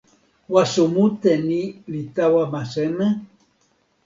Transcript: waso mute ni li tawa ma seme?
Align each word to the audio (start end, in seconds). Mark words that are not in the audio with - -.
waso 0.53 0.83
mute 0.93 1.33
ni 1.47 1.61
li 1.91 2.01
tawa 2.15 2.43
ma 2.51 2.61
seme? 2.71 3.07